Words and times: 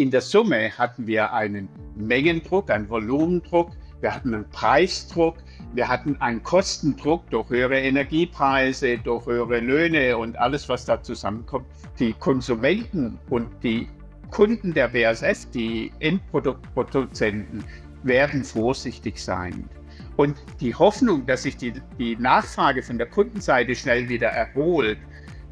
in 0.00 0.10
der 0.10 0.22
Summe 0.22 0.70
hatten 0.78 1.06
wir 1.06 1.30
einen 1.34 1.68
Mengendruck, 1.94 2.70
einen 2.70 2.88
Volumendruck, 2.88 3.72
wir 4.00 4.14
hatten 4.14 4.32
einen 4.32 4.48
Preisdruck, 4.48 5.36
wir 5.74 5.88
hatten 5.88 6.16
einen 6.20 6.42
Kostendruck 6.42 7.28
durch 7.28 7.50
höhere 7.50 7.78
Energiepreise, 7.78 8.96
durch 8.96 9.26
höhere 9.26 9.60
Löhne 9.60 10.16
und 10.16 10.38
alles, 10.38 10.70
was 10.70 10.86
da 10.86 11.02
zusammenkommt. 11.02 11.66
Die 11.98 12.14
Konsumenten 12.14 13.18
und 13.28 13.48
die 13.62 13.88
Kunden 14.30 14.72
der 14.72 14.88
BASF, 14.88 15.50
die 15.50 15.92
Endproduktproduzenten, 15.98 17.62
werden 18.02 18.42
vorsichtig 18.42 19.22
sein. 19.22 19.68
Und 20.16 20.36
die 20.60 20.74
Hoffnung, 20.74 21.26
dass 21.26 21.42
sich 21.42 21.58
die, 21.58 21.74
die 21.98 22.16
Nachfrage 22.16 22.82
von 22.82 22.96
der 22.96 23.06
Kundenseite 23.06 23.74
schnell 23.74 24.08
wieder 24.08 24.28
erholt, 24.28 24.98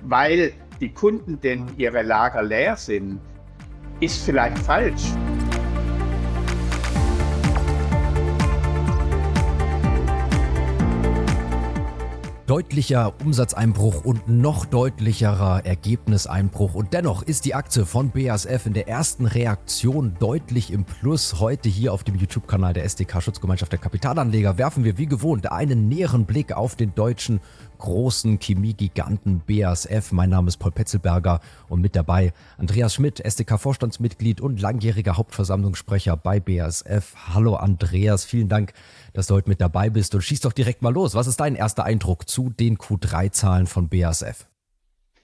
weil 0.04 0.52
die 0.80 0.88
Kunden 0.88 1.38
denn 1.38 1.66
ihre 1.76 2.02
Lager 2.02 2.42
leer 2.42 2.76
sind, 2.76 3.20
ist 4.00 4.24
vielleicht 4.24 4.58
falsch. 4.58 5.12
Deutlicher 12.48 13.12
Umsatzeinbruch 13.22 14.06
und 14.06 14.26
noch 14.26 14.64
deutlicherer 14.64 15.66
Ergebniseinbruch. 15.66 16.74
Und 16.74 16.94
dennoch 16.94 17.22
ist 17.22 17.44
die 17.44 17.54
Aktie 17.54 17.84
von 17.84 18.08
BASF 18.08 18.64
in 18.64 18.72
der 18.72 18.88
ersten 18.88 19.26
Reaktion 19.26 20.16
deutlich 20.18 20.72
im 20.72 20.86
Plus. 20.86 21.40
Heute 21.40 21.68
hier 21.68 21.92
auf 21.92 22.04
dem 22.04 22.14
YouTube-Kanal 22.14 22.72
der 22.72 22.84
SDK 22.84 23.20
Schutzgemeinschaft 23.20 23.70
der 23.72 23.78
Kapitalanleger 23.78 24.56
werfen 24.56 24.82
wir 24.82 24.96
wie 24.96 25.04
gewohnt 25.04 25.52
einen 25.52 25.88
näheren 25.88 26.24
Blick 26.24 26.54
auf 26.54 26.74
den 26.74 26.94
deutschen 26.94 27.40
großen 27.76 28.38
Chemiegiganten 28.38 29.42
BASF. 29.46 30.12
Mein 30.12 30.30
Name 30.30 30.48
ist 30.48 30.56
Paul 30.56 30.72
Petzelberger 30.72 31.40
und 31.68 31.82
mit 31.82 31.96
dabei 31.96 32.32
Andreas 32.56 32.94
Schmidt, 32.94 33.20
SDK-Vorstandsmitglied 33.20 34.40
und 34.40 34.58
langjähriger 34.58 35.18
Hauptversammlungssprecher 35.18 36.16
bei 36.16 36.40
BASF. 36.40 37.14
Hallo 37.34 37.56
Andreas, 37.56 38.24
vielen 38.24 38.48
Dank, 38.48 38.72
dass 39.18 39.26
du 39.26 39.34
heute 39.34 39.48
mit 39.48 39.60
dabei 39.60 39.90
bist 39.90 40.14
und 40.14 40.22
schieß 40.22 40.42
doch 40.42 40.52
direkt 40.52 40.80
mal 40.80 40.94
los. 40.94 41.16
Was 41.16 41.26
ist 41.26 41.40
dein 41.40 41.56
erster 41.56 41.84
Eindruck 41.84 42.28
zu 42.28 42.50
den 42.50 42.78
Q3-Zahlen 42.78 43.66
von 43.66 43.88
BASF? 43.88 44.46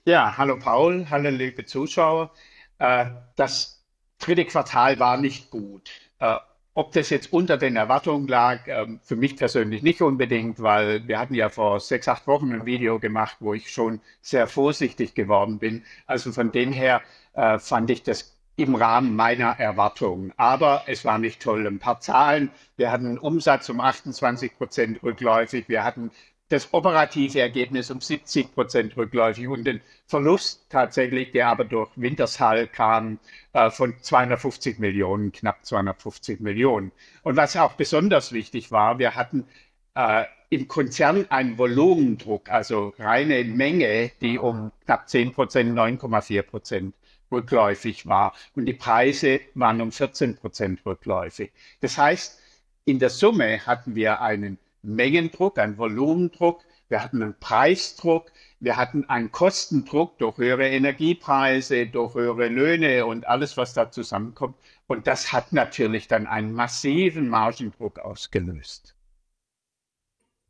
Ja, 0.03 0.37
hallo 0.37 0.59
Paul, 0.59 1.07
hallo 1.09 1.29
liebe 1.29 1.63
Zuschauer. 1.63 2.29
Äh, 2.77 3.05
das 3.37 3.85
dritte 4.19 4.43
Quartal 4.43 4.99
war 4.99 5.15
nicht 5.15 5.49
gut. 5.49 5.89
Äh, 6.19 6.35
ob 6.73 6.91
das 6.91 7.09
jetzt 7.09 7.31
unter 7.31 7.55
den 7.55 7.77
Erwartungen 7.77 8.27
lag, 8.27 8.67
ähm, 8.67 8.99
für 9.01 9.15
mich 9.15 9.37
persönlich 9.37 9.81
nicht 9.81 10.01
unbedingt, 10.01 10.61
weil 10.61 11.07
wir 11.07 11.17
hatten 11.17 11.33
ja 11.33 11.47
vor 11.47 11.79
sechs, 11.79 12.09
acht 12.09 12.27
Wochen 12.27 12.51
ein 12.51 12.65
Video 12.65 12.99
gemacht, 12.99 13.37
wo 13.39 13.53
ich 13.53 13.71
schon 13.71 14.01
sehr 14.21 14.47
vorsichtig 14.47 15.15
geworden 15.15 15.57
bin. 15.57 15.85
Also 16.05 16.33
von 16.33 16.51
dem 16.51 16.73
her 16.73 17.01
äh, 17.31 17.59
fand 17.59 17.89
ich 17.89 18.03
das 18.03 18.34
im 18.55 18.75
Rahmen 18.75 19.15
meiner 19.15 19.59
Erwartungen. 19.59 20.33
Aber 20.37 20.83
es 20.87 21.05
war 21.05 21.17
nicht 21.17 21.41
toll. 21.41 21.67
Ein 21.67 21.79
paar 21.79 21.99
Zahlen. 21.99 22.51
Wir 22.77 22.91
hatten 22.91 23.07
einen 23.07 23.17
Umsatz 23.17 23.69
um 23.69 23.81
28 23.81 24.57
Prozent 24.57 25.03
rückläufig. 25.03 25.67
Wir 25.67 25.83
hatten 25.83 26.11
das 26.49 26.73
operative 26.73 27.39
Ergebnis 27.39 27.89
um 27.89 28.01
70 28.01 28.53
Prozent 28.53 28.95
rückläufig 28.95 29.47
und 29.47 29.63
den 29.63 29.81
Verlust 30.05 30.67
tatsächlich, 30.69 31.31
der 31.31 31.47
aber 31.47 31.65
durch 31.65 31.89
Wintershall 31.95 32.67
kam, 32.67 33.19
äh, 33.53 33.71
von 33.71 33.95
250 33.99 34.77
Millionen, 34.77 35.31
knapp 35.31 35.65
250 35.65 36.39
Millionen. 36.41 36.91
Und 37.23 37.35
was 37.35 37.57
auch 37.57 37.73
besonders 37.73 38.31
wichtig 38.31 38.71
war, 38.71 38.99
wir 38.99 39.15
hatten 39.15 39.47
äh, 39.95 40.25
im 40.49 40.67
Konzern 40.67 41.25
einen 41.29 41.57
Volumendruck, 41.57 42.49
also 42.49 42.93
reine 42.99 43.43
Menge, 43.43 44.11
die 44.21 44.37
um 44.37 44.71
knapp 44.85 45.09
10 45.09 45.33
Prozent, 45.33 45.77
9,4 45.77 46.43
Prozent 46.43 46.95
rückläufig 47.31 48.05
war. 48.07 48.33
Und 48.55 48.65
die 48.65 48.73
Preise 48.73 49.41
waren 49.53 49.81
um 49.81 49.91
14 49.91 50.35
Prozent 50.35 50.85
rückläufig. 50.85 51.51
Das 51.81 51.97
heißt, 51.97 52.39
in 52.85 52.99
der 52.99 53.09
Summe 53.09 53.65
hatten 53.65 53.95
wir 53.95 54.21
einen 54.21 54.57
Mengendruck, 54.83 55.57
einen 55.57 55.77
Volumendruck, 55.77 56.63
wir 56.87 57.01
hatten 57.01 57.23
einen 57.23 57.39
Preisdruck, 57.39 58.31
wir 58.59 58.77
hatten 58.77 59.09
einen 59.09 59.31
Kostendruck 59.31 60.19
durch 60.19 60.37
höhere 60.37 60.69
Energiepreise, 60.69 61.87
durch 61.87 62.13
höhere 62.13 62.47
Löhne 62.47 63.07
und 63.07 63.25
alles, 63.25 63.57
was 63.57 63.73
da 63.73 63.89
zusammenkommt. 63.89 64.55
Und 64.85 65.07
das 65.07 65.33
hat 65.33 65.51
natürlich 65.51 66.07
dann 66.07 66.27
einen 66.27 66.53
massiven 66.53 67.27
Margendruck 67.27 67.97
ausgelöst. 67.99 68.95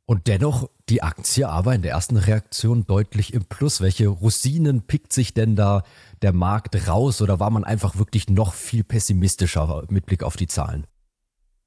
Und 0.08 0.28
dennoch 0.28 0.70
die 0.88 1.02
Aktie 1.02 1.50
aber 1.50 1.74
in 1.74 1.82
der 1.82 1.92
ersten 1.92 2.18
Reaktion 2.18 2.86
deutlich 2.86 3.34
im 3.34 3.46
Plus. 3.46 3.82
Welche 3.82 4.08
Rosinen 4.08 4.84
pickt 4.86 5.12
sich 5.12 5.34
denn 5.34 5.56
da 5.56 5.84
der 6.22 6.32
Markt 6.32 6.88
raus 6.88 7.24
oder 7.24 7.40
war 7.40 7.50
man 7.50 7.64
einfach 7.64 7.98
wirklich 7.98 8.30
noch 8.30 8.54
viel 8.54 8.84
pessimistischer 8.84 9.84
mit 9.90 10.06
Blick 10.06 10.22
auf 10.22 10.38
die 10.38 10.48
Zahlen? 10.48 10.86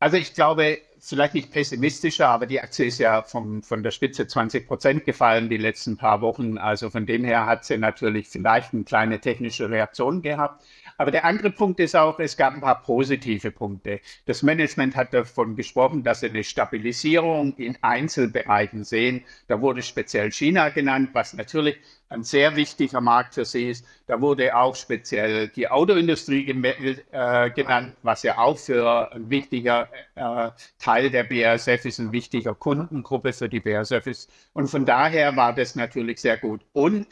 Also 0.01 0.17
ich 0.17 0.35
glaube, 0.35 0.79
vielleicht 1.01 1.35
nicht 1.35 1.51
pessimistischer, 1.51 2.29
aber 2.29 2.47
die 2.47 2.61
Aktie 2.61 2.87
ist 2.87 2.99
ja 2.99 3.23
vom, 3.23 3.65
von 3.65 3.83
der 3.83 3.91
Spitze 3.91 4.29
20 4.29 4.69
Prozent 4.69 5.05
gefallen 5.05 5.49
die 5.49 5.57
letzten 5.57 5.97
paar 5.97 6.21
Wochen. 6.21 6.59
Also 6.59 6.91
von 6.91 7.07
dem 7.07 7.25
her 7.25 7.47
hat 7.47 7.65
sie 7.65 7.79
natürlich 7.79 8.29
vielleicht 8.29 8.73
eine 8.73 8.85
kleine 8.85 9.21
technische 9.21 9.69
Reaktion 9.69 10.23
gehabt. 10.23 10.65
Aber 10.99 11.13
der 11.13 11.25
andere 11.25 11.51
Punkt 11.51 11.79
ist 11.79 11.95
auch, 11.95 12.19
es 12.19 12.37
gab 12.37 12.55
ein 12.55 12.61
paar 12.61 12.83
positive 12.83 13.53
Punkte. 13.53 14.01
Das 14.27 14.43
Management 14.43 14.97
hat 14.97 15.15
davon 15.15 15.55
gesprochen, 15.55 16.03
dass 16.03 16.21
sie 16.21 16.29
eine 16.29 16.43
Stabilisierung 16.43 17.55
in 17.57 17.79
Einzelbereichen 17.83 18.83
sehen. 18.83 19.25
Da 19.47 19.61
wurde 19.61 19.83
speziell 19.83 20.33
China 20.33 20.71
genannt, 20.71 21.11
was 21.13 21.35
natürlich 21.35 21.77
ein 22.09 22.25
sehr 22.25 22.57
wichtiger 22.57 23.01
Markt 23.01 23.35
für 23.35 23.45
sie 23.45 23.71
ist. 23.71 23.87
Da 24.09 24.21
wurde 24.21 24.57
auch 24.57 24.75
speziell 24.75 25.47
die 25.49 25.69
Autoindustrie 25.69 26.51
äh, 26.51 27.51
genannt, 27.51 27.95
was 28.03 28.25
ja 28.25 28.39
auch 28.39 28.59
für 28.59 29.13
ein 29.13 29.31
wichtiger 29.31 29.89
äh, 30.17 30.51
Teil 30.81 31.11
der 31.11 31.25
BASF 31.25 31.85
ist, 31.85 32.01
ein 32.01 32.11
wichtiger 32.11 32.57
Kundengruppe 32.57 33.33
für 33.33 33.49
die 33.49 33.61
BASF 33.61 34.05
ist. 34.09 34.33
Und 34.53 34.67
von 34.67 34.85
daher 34.85 35.37
war 35.37 35.55
das 35.55 35.77
natürlich 35.77 36.21
sehr 36.21 36.39
gut. 36.39 36.63
Und 36.73 37.07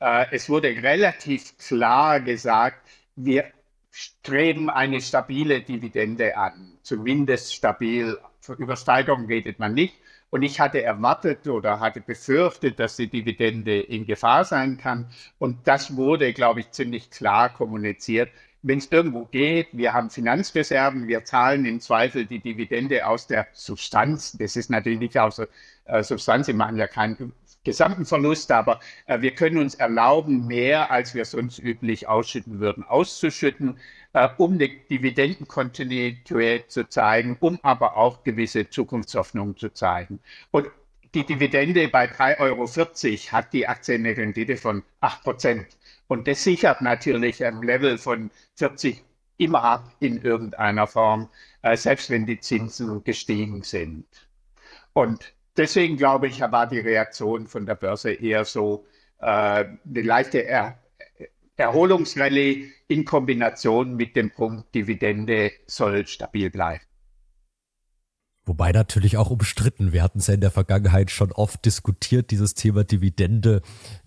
äh, 0.00 0.26
es 0.30 0.48
wurde 0.50 0.68
relativ 0.68 1.56
klar 1.56 2.20
gesagt, 2.20 2.86
wir 3.24 3.44
streben 3.90 4.70
eine 4.70 5.00
stabile 5.00 5.62
Dividende 5.62 6.36
an, 6.36 6.78
zumindest 6.82 7.54
stabil. 7.54 8.18
Über 8.58 8.76
Steigerung 8.76 9.26
redet 9.26 9.58
man 9.58 9.74
nicht. 9.74 9.94
Und 10.30 10.42
ich 10.42 10.60
hatte 10.60 10.80
erwartet 10.82 11.48
oder 11.48 11.80
hatte 11.80 12.00
befürchtet, 12.00 12.78
dass 12.78 12.96
die 12.96 13.08
Dividende 13.08 13.80
in 13.80 14.06
Gefahr 14.06 14.44
sein 14.44 14.78
kann. 14.78 15.10
Und 15.38 15.66
das 15.66 15.96
wurde, 15.96 16.32
glaube 16.32 16.60
ich, 16.60 16.70
ziemlich 16.70 17.10
klar 17.10 17.52
kommuniziert. 17.52 18.30
Wenn 18.62 18.78
es 18.78 18.92
irgendwo 18.92 19.24
geht, 19.24 19.68
wir 19.72 19.92
haben 19.92 20.10
Finanzreserven, 20.10 21.08
wir 21.08 21.24
zahlen 21.24 21.64
im 21.64 21.80
Zweifel 21.80 22.26
die 22.26 22.38
Dividende 22.38 23.06
aus 23.06 23.26
der 23.26 23.48
Substanz. 23.52 24.32
Das 24.32 24.54
ist 24.54 24.70
natürlich 24.70 25.00
nicht 25.00 25.18
aus 25.18 25.36
der 25.36 25.48
äh, 25.86 26.02
Substanz, 26.02 26.46
sie 26.46 26.52
machen 26.52 26.76
ja 26.76 26.86
keinen 26.86 27.32
gesamten 27.64 28.06
Verlust, 28.06 28.50
aber 28.52 28.80
äh, 29.06 29.20
wir 29.20 29.34
können 29.34 29.58
uns 29.58 29.74
erlauben, 29.74 30.46
mehr 30.46 30.90
als 30.90 31.14
wir 31.14 31.24
sonst 31.24 31.58
üblich 31.58 32.08
ausschütten 32.08 32.60
würden, 32.60 32.84
auszuschütten, 32.84 33.78
äh, 34.12 34.28
um 34.38 34.54
eine 34.54 34.68
Dividendenkontinuität 34.68 36.70
zu 36.70 36.88
zeigen, 36.88 37.36
um 37.40 37.58
aber 37.62 37.96
auch 37.96 38.24
gewisse 38.24 38.68
Zukunftshoffnungen 38.68 39.56
zu 39.56 39.72
zeigen. 39.72 40.20
Und 40.50 40.68
die 41.14 41.26
Dividende 41.26 41.88
bei 41.88 42.06
3,40 42.06 42.40
Euro 42.40 43.32
hat 43.32 43.52
die 43.52 43.66
Aktie 43.66 43.96
eine 43.96 44.16
Rendite 44.16 44.56
von 44.56 44.84
8 45.00 45.24
Prozent. 45.24 45.66
Und 46.06 46.28
das 46.28 46.44
sichert 46.44 46.80
natürlich 46.80 47.44
ein 47.44 47.62
Level 47.62 47.98
von 47.98 48.30
40 48.56 49.02
immer 49.36 49.64
ab 49.64 49.92
in 50.00 50.22
irgendeiner 50.22 50.86
Form, 50.86 51.28
äh, 51.62 51.76
selbst 51.76 52.10
wenn 52.10 52.26
die 52.26 52.40
Zinsen 52.40 53.02
gestiegen 53.04 53.62
sind. 53.62 54.06
Und 54.92 55.32
deswegen 55.56 55.96
glaube 55.96 56.28
ich, 56.28 56.40
war 56.40 56.66
die 56.66 56.78
Reaktion 56.78 57.46
von 57.46 57.66
der 57.66 57.74
Börse 57.74 58.12
eher 58.12 58.44
so 58.44 58.86
äh, 59.18 59.24
eine 59.24 59.76
leichte 59.84 60.44
er 60.44 60.78
Erholungsrallye 61.56 62.72
in 62.88 63.04
Kombination 63.04 63.94
mit 63.94 64.16
dem 64.16 64.30
Punkt 64.30 64.74
Dividende 64.74 65.52
soll 65.66 66.06
stabil 66.06 66.50
bleiben. 66.50 66.82
Wobei 68.46 68.72
natürlich 68.72 69.18
auch 69.18 69.30
umstritten. 69.30 69.92
Wir 69.92 70.02
hatten 70.02 70.18
es 70.18 70.26
ja 70.26 70.34
in 70.34 70.40
der 70.40 70.50
Vergangenheit 70.50 71.10
schon 71.10 71.30
oft 71.32 71.64
diskutiert, 71.64 72.30
dieses 72.30 72.54
Thema 72.54 72.82
Dividende. 72.82 73.60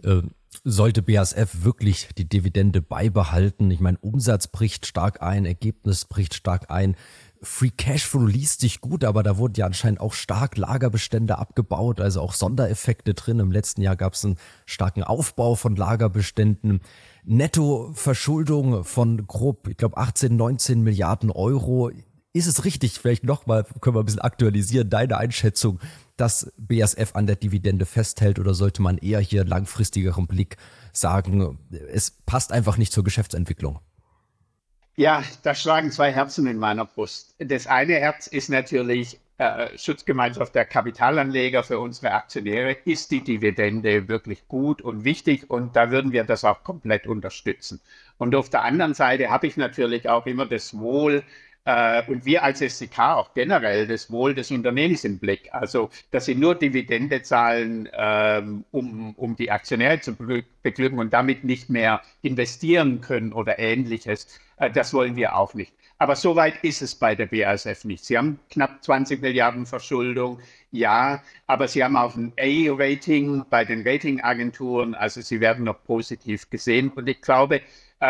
Äh, 0.04 0.24
sollte 0.64 1.02
BASF 1.02 1.64
wirklich 1.64 2.10
die 2.18 2.28
Dividende 2.28 2.82
beibehalten? 2.82 3.72
Ich 3.72 3.80
meine, 3.80 3.98
Umsatz 4.00 4.48
bricht 4.48 4.86
stark 4.86 5.22
ein, 5.22 5.46
Ergebnis 5.46 6.06
bricht 6.06 6.34
stark 6.34 6.70
ein. 6.70 6.96
Free 7.44 7.70
Cashflow 7.70 8.26
liest 8.26 8.62
sich 8.62 8.82
gut, 8.82 9.04
aber 9.04 9.22
da 9.22 9.38
wurden 9.38 9.56
ja 9.58 9.66
anscheinend 9.66 10.00
auch 10.00 10.14
stark 10.14 10.58
Lagerbestände 10.58 11.38
abgebaut, 11.38 12.00
also 12.00 12.22
auch 12.22 12.34
Sondereffekte 12.34 13.14
drin. 13.14 13.40
Im 13.40 13.52
letzten 13.52 13.82
Jahr 13.82 13.96
gab 13.96 14.14
es 14.14 14.24
einen 14.24 14.38
starken 14.66 15.04
Aufbau 15.04 15.56
von 15.56 15.76
Lagerbeständen. 15.76 16.82
Nettoverschuldung 17.26 18.84
von 18.84 19.28
grob, 19.28 19.68
ich 19.68 19.78
glaube, 19.78 19.98
18, 19.98 20.36
19 20.36 20.82
Milliarden 20.82 21.32
Euro. 21.32 21.92
Ist 22.32 22.48
es 22.48 22.66
richtig, 22.66 22.94
vielleicht 23.00 23.26
nochmal, 23.26 23.66
können 23.82 23.96
wir 23.96 24.00
ein 24.00 24.06
bisschen 24.06 24.22
aktualisieren, 24.22 24.90
deine 24.90 25.18
Einschätzung, 25.18 25.80
dass 26.18 26.52
BASF 26.58 27.16
an 27.16 27.28
der 27.28 27.36
Dividende 27.36 27.86
festhält 27.86 28.40
oder 28.40 28.54
sollte 28.54 28.82
man 28.82 28.98
eher 28.98 29.20
hier 29.20 29.46
langfristigeren 29.46 30.28
Blick 30.28 30.58
sagen, 30.94 31.60
es 31.92 32.12
passt 32.26 32.52
einfach 32.52 32.78
nicht 32.78 32.92
zur 32.92 33.04
Geschäftsentwicklung? 33.04 33.80
Ja, 34.96 35.24
da 35.42 35.56
schlagen 35.56 35.92
zwei 35.92 36.12
Herzen 36.12 36.46
in 36.46 36.60
meiner 36.60 36.86
Brust. 36.86 37.34
Das 37.40 37.66
eine 37.66 37.94
Herz 37.94 38.28
ist 38.28 38.50
natürlich 38.50 39.20
äh, 39.40 39.76
Schutzgemeinschaft 39.76 40.54
der 40.54 40.66
Kapitalanleger 40.66 41.64
für 41.64 41.80
unsere 41.80 42.12
Aktionäre. 42.12 42.78
Ist 42.86 43.10
die 43.10 43.24
Dividende 43.24 44.08
wirklich 44.08 44.48
gut 44.48 44.84
und 44.84 45.04
wichtig? 45.04 45.50
Und 45.50 45.76
da 45.76 45.90
würden 45.90 46.12
wir 46.12 46.24
das 46.26 46.44
auch 46.44 46.64
komplett 46.64 47.08
unterstützen. 47.08 47.82
Und 48.20 48.36
auf 48.36 48.52
der 48.52 48.62
anderen 48.62 48.94
Seite 48.94 49.32
habe 49.32 49.48
ich 49.48 49.58
natürlich 49.58 50.10
auch 50.10 50.28
immer 50.28 50.46
das 50.46 50.78
Wohl 50.78 51.24
äh, 51.66 52.04
und 52.08 52.26
wir 52.26 52.44
als 52.44 52.62
SDK 52.62 53.16
auch 53.16 53.34
generell 53.34 53.88
das 53.88 54.12
Wohl 54.12 54.36
des 54.36 54.52
Unternehmens 54.52 55.04
im 55.04 55.20
Blick. 55.20 55.50
Also, 55.54 55.90
dass 56.12 56.26
sie 56.26 56.36
nur 56.36 56.56
Dividende 56.56 57.22
zahlen, 57.22 57.90
ähm, 57.94 58.66
um, 58.72 59.14
um 59.16 59.36
die 59.36 59.52
Aktionäre 59.52 60.00
zu 60.02 60.16
beglücken 60.16 61.00
und 61.00 61.14
damit 61.14 61.44
nicht 61.44 61.70
mehr 61.70 62.02
investieren 62.22 63.02
können 63.02 63.34
oder 63.34 63.60
ähnliches, 63.60 64.40
äh, 64.58 64.70
das 64.72 64.94
wollen 64.94 65.16
wir 65.16 65.36
auch 65.36 65.54
nicht. 65.54 65.74
Aber 66.00 66.16
so 66.18 66.36
weit 66.36 66.64
ist 66.64 66.82
es 66.82 66.96
bei 66.96 67.16
der 67.16 67.28
BASF 67.28 67.86
nicht. 67.86 68.04
Sie 68.04 68.18
haben 68.18 68.40
knapp 68.50 68.84
20 68.84 69.22
Milliarden 69.22 69.66
Verschuldung, 69.66 70.40
ja, 70.72 71.24
aber 71.48 71.68
sie 71.68 71.84
haben 71.84 71.96
auch 71.96 72.16
ein 72.16 72.34
A-Rating 72.38 73.46
bei 73.50 73.64
den 73.64 73.88
Ratingagenturen, 73.88 74.96
also 74.96 75.22
sie 75.22 75.40
werden 75.40 75.64
noch 75.64 75.82
positiv 75.86 76.50
gesehen. 76.50 76.90
Und 76.90 77.08
ich 77.08 77.22
glaube, 77.22 77.62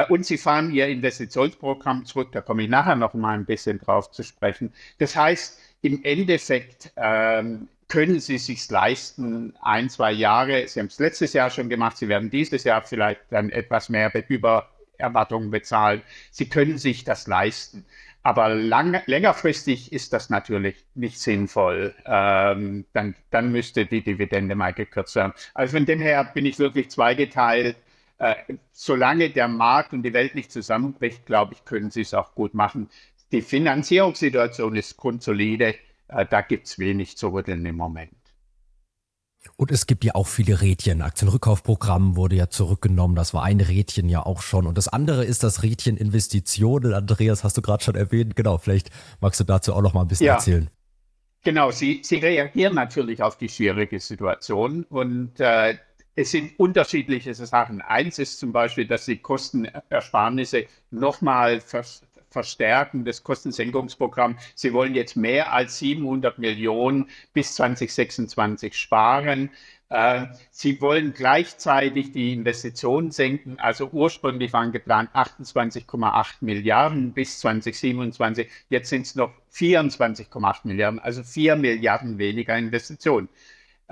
und 0.10 0.26
sie 0.26 0.38
fahren 0.38 0.72
ihr 0.72 0.88
Investitionsprogramm 0.88 2.06
zurück, 2.06 2.30
da 2.32 2.42
komme 2.42 2.64
ich 2.64 2.70
nachher 2.70 2.96
noch 2.96 3.14
mal 3.14 3.34
ein 3.34 3.46
bisschen 3.46 3.80
drauf 3.80 4.12
zu 4.12 4.24
sprechen. 4.24 4.74
Das 4.98 5.16
heißt, 5.16 5.60
im 5.82 6.04
Endeffekt 6.04 6.92
ähm, 6.96 7.68
können 7.90 8.20
sie 8.20 8.38
sich 8.38 8.70
leisten, 8.70 9.54
ein, 9.62 9.90
zwei 9.90 10.12
Jahre, 10.12 10.68
sie 10.68 10.80
haben 10.80 10.88
es 10.88 11.00
letztes 11.00 11.34
Jahr 11.34 11.50
schon 11.50 11.70
gemacht, 11.70 11.98
sie 11.98 12.08
werden 12.08 12.30
dieses 12.30 12.64
Jahr 12.64 12.82
vielleicht 12.82 13.22
dann 13.30 13.50
etwas 13.50 13.90
mehr 13.90 14.12
über 14.30 14.70
Erwartungen 14.98 15.52
bezahlen. 15.52 16.02
Sie 16.32 16.50
können 16.50 16.78
sich 16.78 17.04
das 17.04 17.28
leisten. 17.28 17.86
Aber 18.24 18.50
lang, 18.50 19.02
längerfristig 19.06 19.92
ist 19.92 20.14
das 20.14 20.30
natürlich 20.30 20.76
nicht 20.96 21.20
sinnvoll. 21.20 21.94
Ähm, 22.06 22.86
dann, 22.94 23.16
dann 23.32 23.52
müsste 23.52 23.86
die 23.86 24.02
Dividende 24.02 24.56
mal 24.56 24.74
gekürzt 24.74 25.16
werden. 25.16 25.34
Also 25.54 25.78
von 25.78 25.86
dem 25.86 26.00
her 26.00 26.32
bin 26.34 26.46
ich 26.46 26.58
wirklich 26.58 26.90
zweigeteilt. 26.90 27.76
Äh, 28.20 28.36
solange 28.72 29.30
der 29.30 29.48
Markt 29.48 29.94
und 29.94 30.04
die 30.04 30.14
Welt 30.14 30.36
nicht 30.36 30.52
zusammenbricht, 30.52 31.26
glaube 31.26 31.54
ich, 31.54 31.66
können 31.66 31.92
sie 31.92 32.02
es 32.02 32.14
auch 32.14 32.36
gut 32.36 32.54
machen. 32.54 32.90
Die 33.32 33.42
Finanzierungssituation 33.42 34.76
ist 34.76 34.98
grundsolide. 34.98 35.76
Äh, 36.08 36.26
da 36.30 36.42
gibt 36.42 36.68
es 36.68 36.80
wenig 36.80 37.18
zu 37.18 37.30
rütteln 37.30 37.66
im 37.66 37.76
Moment. 37.76 38.14
Und 39.58 39.72
es 39.72 39.88
gibt 39.88 40.04
ja 40.06 40.16
auch 40.16 40.28
viele 40.28 40.62
Rädchen. 40.62 41.02
Aktienrückkaufprogramm 41.02 42.16
wurde 42.16 42.36
ja 42.36 42.50
zurückgenommen. 42.50 43.16
Das 43.16 43.34
war 43.34 43.44
ein 43.44 43.60
Rädchen 43.60 44.08
ja 44.08 44.26
auch 44.26 44.42
schon. 44.42 44.68
Und 44.68 44.78
das 44.78 44.88
andere 44.88 45.26
ist 45.26 45.44
das 45.44 45.64
Rädchen 45.64 45.98
Investitionen. 45.98 46.94
Andreas, 46.94 47.44
hast 47.44 47.58
du 47.58 47.62
gerade 47.62 47.84
schon 47.84 47.96
erwähnt. 47.96 48.36
Genau, 48.36 48.58
vielleicht 48.58 48.90
magst 49.20 49.40
du 49.40 49.44
dazu 49.44 49.74
auch 49.74 49.82
noch 49.82 49.94
mal 49.94 50.02
ein 50.02 50.08
bisschen 50.08 50.28
ja. 50.28 50.36
erzählen. 50.36 50.70
Genau, 51.44 51.72
sie, 51.72 52.02
sie 52.04 52.18
reagieren 52.18 52.74
natürlich 52.74 53.22
auf 53.22 53.38
die 53.38 53.50
schwierige 53.50 54.00
Situation 54.00 54.86
und 54.86 55.42
äh, 55.42 55.78
es 56.16 56.32
sind 56.32 56.60
unterschiedliche 56.60 57.34
Sachen. 57.34 57.82
Eins 57.82 58.20
ist 58.20 58.40
zum 58.40 58.52
Beispiel, 58.52 58.86
dass 58.86 59.06
die 59.06 59.18
Kostenersparnisse 59.18 60.66
nochmal 60.92 61.60
vers 61.60 62.04
verstärken, 62.30 63.06
das 63.06 63.24
Kostensenkungsprogramm. 63.24 64.40
Sie 64.56 64.74
wollen 64.74 64.96
jetzt 64.96 65.16
mehr 65.16 65.54
als 65.54 65.78
700 65.78 66.40
Millionen 66.40 67.08
bis 67.32 67.54
2026 67.54 68.76
sparen. 68.76 69.52
Äh, 69.90 70.26
Sie 70.50 70.82
wollen 70.82 71.14
gleichzeitig 71.14 72.12
die 72.12 72.34
Investitionen 72.34 73.12
senken. 73.12 73.60
Also 73.60 73.90
ursprünglich 73.92 74.52
waren 74.52 74.72
geplant 74.72 75.12
28,8 75.14 76.38
Milliarden 76.42 77.14
bis 77.14 77.40
2027. 77.40 78.50
Jetzt 78.70 78.90
sind 78.90 79.04
es 79.06 79.14
noch 79.14 79.32
24,8 79.54 80.62
Milliarden, 80.64 81.00
also 81.00 81.22
4 81.22 81.56
Milliarden 81.56 82.18
weniger 82.18 82.58
Investitionen. 82.58 83.30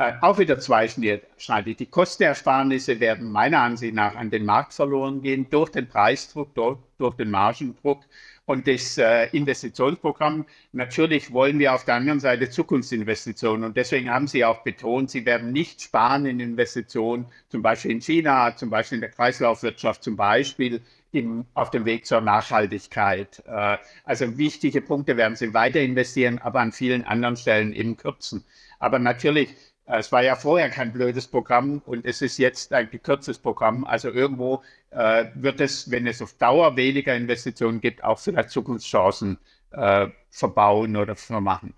Äh, 0.02 0.14
auch 0.22 0.40
wieder 0.40 0.58
zweischneidig. 0.58 1.78
Die 1.78 1.86
Kostenersparnisse 1.86 3.00
werden 3.00 3.32
meiner 3.32 3.60
Ansicht 3.60 3.94
nach 3.94 4.16
an 4.16 4.32
den 4.32 4.46
Markt 4.46 4.74
verloren 4.74 5.22
gehen 5.22 5.46
durch 5.52 5.70
den 5.70 5.88
Preisdruck, 5.88 6.56
durch, 6.56 6.80
durch 6.98 7.16
den 7.18 7.30
Margendruck 7.30 8.00
und 8.48 8.68
das 8.68 8.98
äh, 8.98 9.28
Investitionsprogramm. 9.28 10.48
Natürlich 10.72 11.32
wollen 11.32 11.60
wir 11.60 11.76
auf 11.76 11.86
der 11.86 11.96
anderen 11.96 12.20
Seite 12.20 12.50
Zukunftsinvestitionen 12.50 13.64
und 13.64 13.78
deswegen 13.78 14.10
haben 14.10 14.26
Sie 14.26 14.44
auch 14.44 14.64
betont, 14.64 15.12
Sie 15.12 15.24
werden 15.24 15.52
nicht 15.52 15.84
sparen 15.84 16.26
in 16.26 16.40
Investitionen, 16.40 17.28
zum 17.50 17.62
Beispiel 17.62 17.92
in 17.92 18.02
China, 18.02 18.56
zum 18.56 18.72
Beispiel 18.72 18.96
in 18.96 19.02
der 19.02 19.12
Kreislaufwirtschaft, 19.12 20.04
zum 20.04 20.16
Beispiel 20.16 20.82
im, 21.12 21.46
auf 21.54 21.70
dem 21.70 21.86
Weg 21.86 22.08
zur 22.08 22.22
Nachhaltigkeit. 22.22 23.44
Äh, 23.46 23.78
also 24.04 24.36
wichtige 24.40 24.82
Punkte 24.82 25.16
werden 25.16 25.36
Sie 25.36 25.54
weiter 25.54 25.80
investieren, 25.80 26.40
aber 26.40 26.60
an 26.60 26.72
vielen 26.72 27.04
anderen 27.04 27.38
Stellen 27.38 27.72
eben 27.72 27.98
kürzen. 27.98 28.44
Aber 28.80 28.98
natürlich 28.98 29.56
es 29.86 30.12
war 30.12 30.24
ja 30.24 30.36
vorher 30.36 30.70
kein 30.70 30.94
blödes 30.94 31.28
Programm 31.28 31.82
und 31.86 32.06
es 32.06 32.22
ist 32.22 32.38
jetzt 32.38 32.74
ein 32.74 32.90
gekürztes 32.90 33.38
Programm. 33.38 33.84
Also 33.84 34.10
irgendwo 34.10 34.62
äh, 34.92 35.26
wird 35.36 35.60
es, 35.60 35.90
wenn 35.92 36.08
es 36.08 36.22
auf 36.22 36.34
Dauer 36.38 36.76
weniger 36.78 37.16
Investitionen 37.16 37.82
gibt, 37.82 38.04
auch 38.04 38.20
vielleicht 38.20 38.52
Zukunftschancen 38.52 39.38
äh, 39.72 40.08
verbauen 40.30 40.96
oder 40.96 41.16
vermachen. 41.16 41.74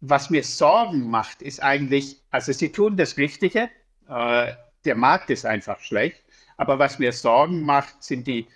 Was 0.00 0.30
mir 0.30 0.44
Sorgen 0.44 1.10
macht, 1.10 1.42
ist 1.42 1.62
eigentlich, 1.62 2.20
also 2.30 2.52
sie 2.52 2.72
tun 2.72 2.96
das 2.96 3.16
Richtige, 3.16 3.68
äh, 4.08 4.52
der 4.84 4.94
Markt 4.94 5.30
ist 5.30 5.44
einfach 5.44 5.80
schlecht, 5.80 6.22
aber 6.56 6.78
was 6.78 6.98
mir 6.98 7.12
Sorgen 7.12 7.62
macht, 7.62 8.02
sind 8.02 8.26
die 8.26 8.46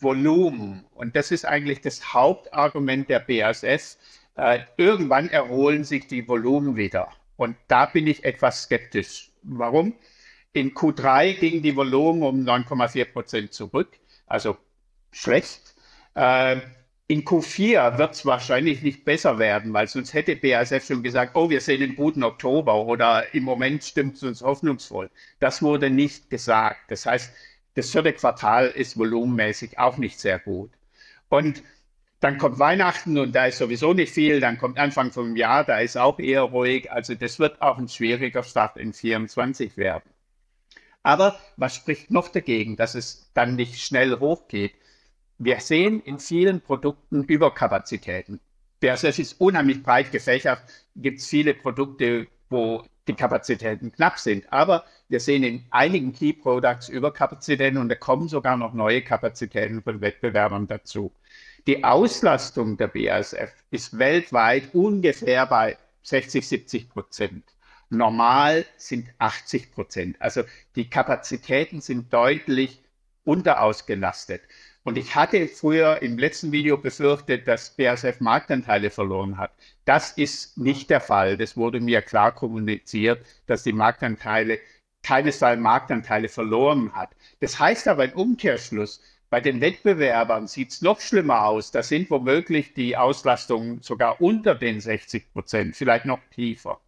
Volumen. 0.00 0.84
Und 0.94 1.14
das 1.14 1.30
ist 1.30 1.44
eigentlich 1.44 1.80
das 1.80 2.12
Hauptargument 2.12 3.08
der 3.08 3.20
BASF. 3.20 3.96
Äh, 4.36 4.60
irgendwann 4.76 5.28
erholen 5.28 5.84
sich 5.84 6.06
die 6.08 6.26
Volumen 6.26 6.76
wieder. 6.76 7.08
Und 7.38 7.56
da 7.68 7.86
bin 7.86 8.06
ich 8.08 8.24
etwas 8.24 8.64
skeptisch. 8.64 9.30
Warum? 9.42 9.94
In 10.52 10.74
Q3 10.74 11.34
ging 11.38 11.62
die 11.62 11.76
Volumen 11.76 12.22
um 12.24 12.40
9,4 12.44 13.04
Prozent 13.12 13.54
zurück, 13.54 13.88
also 14.26 14.56
schlecht. 15.12 15.74
Äh, 16.14 16.60
in 17.06 17.24
Q4 17.24 17.96
wird 17.96 18.14
es 18.14 18.26
wahrscheinlich 18.26 18.82
nicht 18.82 19.04
besser 19.04 19.38
werden, 19.38 19.72
weil 19.72 19.86
sonst 19.86 20.14
hätte 20.14 20.34
BASF 20.34 20.84
schon 20.84 21.02
gesagt, 21.04 21.36
oh, 21.36 21.48
wir 21.48 21.60
sehen 21.60 21.80
einen 21.82 21.94
guten 21.94 22.24
Oktober 22.24 22.74
oder 22.84 23.32
im 23.32 23.44
Moment 23.44 23.84
stimmt 23.84 24.16
es 24.16 24.24
uns 24.24 24.42
hoffnungsvoll. 24.42 25.08
Das 25.38 25.62
wurde 25.62 25.90
nicht 25.90 26.30
gesagt. 26.30 26.90
Das 26.90 27.06
heißt, 27.06 27.32
das 27.74 27.90
vierte 27.90 28.12
Quartal 28.14 28.66
ist 28.66 28.98
volumenmäßig 28.98 29.78
auch 29.78 29.96
nicht 29.96 30.18
sehr 30.18 30.40
gut. 30.40 30.72
Und 31.28 31.62
dann 32.20 32.38
kommt 32.38 32.58
Weihnachten 32.58 33.16
und 33.18 33.32
da 33.34 33.46
ist 33.46 33.58
sowieso 33.58 33.94
nicht 33.94 34.12
viel. 34.12 34.40
Dann 34.40 34.58
kommt 34.58 34.78
Anfang 34.78 35.12
vom 35.12 35.36
Jahr, 35.36 35.64
da 35.64 35.78
ist 35.78 35.96
auch 35.96 36.18
eher 36.18 36.42
ruhig. 36.42 36.90
Also 36.90 37.14
das 37.14 37.38
wird 37.38 37.62
auch 37.62 37.78
ein 37.78 37.88
schwieriger 37.88 38.42
Start 38.42 38.76
in 38.76 38.92
24 38.92 39.76
werden. 39.76 40.10
Aber 41.02 41.38
was 41.56 41.76
spricht 41.76 42.10
noch 42.10 42.28
dagegen, 42.28 42.76
dass 42.76 42.94
es 42.94 43.30
dann 43.34 43.56
nicht 43.56 43.80
schnell 43.80 44.18
hochgeht? 44.18 44.74
Wir 45.38 45.60
sehen 45.60 46.00
in 46.02 46.18
vielen 46.18 46.60
Produkten 46.60 47.22
Überkapazitäten. 47.24 48.40
BASF 48.80 49.18
ist 49.18 49.40
unheimlich 49.40 49.82
breit 49.82 50.10
gefächert. 50.10 50.62
Gibt 50.96 51.20
es 51.20 51.28
viele 51.28 51.54
Produkte, 51.54 52.26
wo 52.50 52.84
die 53.08 53.14
Kapazitäten 53.14 53.92
knapp 53.92 54.18
sind. 54.18 54.52
Aber 54.52 54.84
wir 55.08 55.20
sehen 55.20 55.42
in 55.42 55.64
einigen 55.70 56.12
Key 56.12 56.32
Products 56.32 56.88
Überkapazitäten 56.88 57.78
und 57.78 57.88
da 57.88 57.94
kommen 57.94 58.28
sogar 58.28 58.56
noch 58.56 58.74
neue 58.74 59.02
Kapazitäten 59.02 59.82
von 59.82 60.00
Wettbewerbern 60.00 60.66
dazu. 60.66 61.12
Die 61.68 61.84
Auslastung 61.84 62.78
der 62.78 62.88
BASF 62.88 63.52
ist 63.70 63.98
weltweit 63.98 64.74
ungefähr 64.74 65.44
bei 65.44 65.76
60, 66.02 66.48
70 66.48 66.88
Prozent. 66.88 67.44
Normal 67.90 68.64
sind 68.78 69.10
80 69.18 69.72
Prozent. 69.72 70.16
Also 70.18 70.44
die 70.76 70.88
Kapazitäten 70.88 71.82
sind 71.82 72.10
deutlich 72.10 72.82
unterausgelastet. 73.24 74.40
Und 74.82 74.96
ich 74.96 75.14
hatte 75.14 75.46
früher 75.46 76.00
im 76.00 76.16
letzten 76.16 76.52
Video 76.52 76.78
befürchtet, 76.78 77.46
dass 77.46 77.76
BASF 77.76 78.18
Marktanteile 78.20 78.88
verloren 78.88 79.36
hat. 79.36 79.52
Das 79.84 80.12
ist 80.12 80.56
nicht 80.56 80.88
der 80.88 81.02
Fall. 81.02 81.36
Das 81.36 81.54
wurde 81.54 81.80
mir 81.80 82.00
klar 82.00 82.34
kommuniziert, 82.34 83.22
dass 83.44 83.62
die 83.62 83.74
Marktanteile 83.74 84.58
keinesfalls 85.02 85.60
Marktanteile 85.60 86.30
verloren 86.30 86.94
hat. 86.94 87.10
Das 87.40 87.58
heißt 87.58 87.88
aber 87.88 88.06
im 88.06 88.12
Umkehrschluss, 88.12 89.02
bei 89.30 89.40
den 89.40 89.60
Wettbewerbern 89.60 90.46
sieht 90.46 90.70
es 90.70 90.82
noch 90.82 91.00
schlimmer 91.00 91.44
aus. 91.46 91.70
Da 91.70 91.82
sind 91.82 92.10
womöglich 92.10 92.72
die 92.74 92.96
Auslastungen 92.96 93.82
sogar 93.82 94.20
unter 94.20 94.54
den 94.54 94.80
60 94.80 95.32
Prozent, 95.32 95.76
vielleicht 95.76 96.06
noch 96.06 96.20
tiefer. 96.34 96.80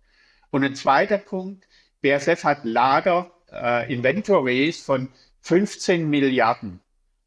Und 0.51 0.65
ein 0.65 0.75
zweiter 0.75 1.19
Punkt, 1.19 1.67
BASF 2.03 2.45
hat 2.45 2.65
Lager, 2.65 3.31
äh, 3.53 3.93
Inventories 3.93 4.83
von 4.83 5.09
15 5.43 6.09
Milliarden. 6.09 6.81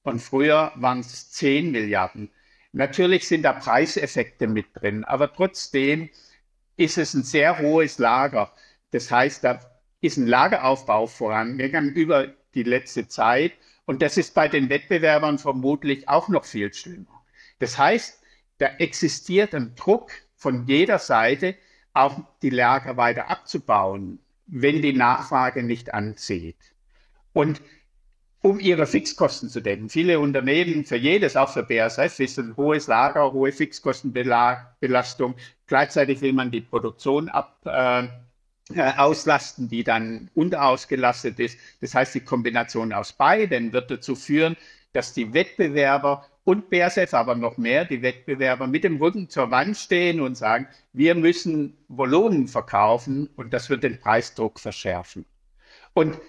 Und 0.03 0.20
früher 0.20 0.72
waren 0.75 1.00
es 1.00 1.32
10 1.32 1.72
Milliarden. 1.72 2.29
Natürlich 2.72 3.27
sind 3.27 3.43
da 3.43 3.53
Preiseffekte 3.53 4.48
mit 4.48 4.65
drin, 4.74 5.03
aber 5.03 5.32
trotzdem 5.32 6.10
ist 6.75 6.98
es 6.98 7.13
ein 7.13 7.24
sehr 7.24 7.60
hohes 7.60 8.00
Lager. 8.00 8.51
Das 8.91 9.12
heißt, 9.12 9.43
da 9.43 9.60
ist 10.01 10.17
ein 10.17 10.27
Lageraufbau 10.27 11.05
vorangegangen 11.05 11.93
über 11.93 12.34
die 12.55 12.63
letzte 12.63 13.08
Zeit 13.08 13.53
und 13.86 14.02
das 14.02 14.18
ist 14.18 14.34
bei 14.34 14.48
den 14.48 14.70
Wettbewerbern 14.70 15.40
vermutlich 15.40 16.08
auch 16.08 16.30
noch 16.30 16.46
viel 16.46 16.74
schlimmer. 16.74 17.24
Das 17.60 17.78
heißt, 17.78 18.22
da 18.58 18.68
existiert 18.78 19.54
ein 19.54 19.75
Druck 19.75 20.12
von 20.36 20.68
jeder 20.68 21.00
Seite, 21.00 21.56
auch 21.94 22.20
die 22.42 22.50
Lager 22.50 22.98
weiter 22.98 23.30
abzubauen, 23.30 24.20
wenn 24.48 24.82
die 24.82 24.94
Nachfrage 24.94 25.63
nicht 25.63 25.94
anzieht. 25.94 26.58
Und 27.34 27.62
um 28.44 28.60
ihre 28.60 28.86
Fixkosten 28.86 29.48
zu 29.50 29.62
decken. 29.62 29.90
Viele 29.90 30.20
Unternehmen, 30.20 30.84
für 30.84 30.98
jedes, 30.98 31.38
auch 31.38 31.50
für 31.50 31.63
BASF, 31.63 32.20
ist 32.20 32.38
ein 32.38 32.58
hohes 32.58 32.88
Lager, 32.88 33.32
hohe 33.32 33.54
Fixkostenbelastung. 33.54 35.36
Gleichzeitig 35.66 36.20
will 36.20 36.34
man 36.34 36.52
die 36.52 36.60
Produktion 36.60 37.30
ab, 37.30 37.58
äh, 37.66 38.08
auslasten, 38.98 39.67
die 39.67 39.84
dann 39.84 40.29
unterausgelastet 40.34 41.39
ist. 41.39 41.58
Das 41.82 41.96
heißt, 41.96 42.15
die 42.15 42.22
Kombination 42.22 42.93
aus 42.93 43.13
beiden 43.13 43.74
wird 43.74 43.91
dazu 43.91 44.15
führen, 44.15 44.55
dass 44.93 45.13
die 45.13 45.34
Wettbewerber 45.34 46.25
und 46.46 46.70
BASF, 46.70 47.13
aber 47.13 47.36
noch 47.36 47.58
mehr, 47.58 47.86
die 47.86 48.01
Wettbewerber 48.01 48.67
mit 48.67 48.84
dem 48.84 48.98
Rücken 48.98 49.29
zur 49.29 49.50
Wand 49.51 49.77
stehen 49.77 50.20
und 50.20 50.36
sagen, 50.36 50.67
wir 50.91 51.15
müssen 51.15 51.77
Volumen 51.88 52.48
verkaufen 52.48 53.29
und 53.36 53.53
das 53.53 53.70
wird 53.70 53.84
den 53.84 54.00
Preisdruck 54.00 54.60
verschärfen. 54.60 55.25
Und 55.93 56.20